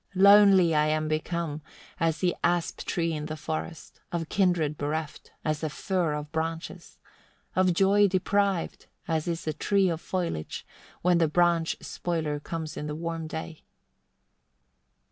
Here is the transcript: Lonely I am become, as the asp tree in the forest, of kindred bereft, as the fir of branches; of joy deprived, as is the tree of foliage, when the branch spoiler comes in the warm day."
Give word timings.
Lonely 0.15 0.73
I 0.73 0.87
am 0.87 1.07
become, 1.07 1.61
as 1.99 2.21
the 2.21 2.35
asp 2.43 2.79
tree 2.87 3.13
in 3.13 3.27
the 3.27 3.37
forest, 3.37 3.99
of 4.11 4.29
kindred 4.29 4.75
bereft, 4.75 5.29
as 5.45 5.59
the 5.59 5.69
fir 5.69 6.13
of 6.15 6.31
branches; 6.31 6.97
of 7.55 7.71
joy 7.75 8.07
deprived, 8.07 8.87
as 9.07 9.27
is 9.27 9.45
the 9.45 9.53
tree 9.53 9.89
of 9.89 10.01
foliage, 10.01 10.65
when 11.03 11.19
the 11.19 11.27
branch 11.27 11.77
spoiler 11.81 12.39
comes 12.39 12.77
in 12.77 12.87
the 12.87 12.95
warm 12.95 13.27
day." 13.27 13.61